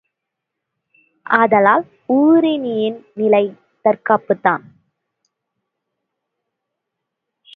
ஆதலால் 1.25 1.85
ஊருணியின் 2.07 2.99
நிலை 3.13 3.43
தற்காப்புத்தான். 3.85 4.63